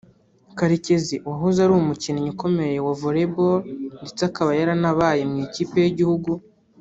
[0.57, 3.61] Karekezi wahoze ari umukinnyi ukomeye wa Volleyball
[4.01, 6.31] ndetse akaba yaranabaye mu Ikipe y’Igihugu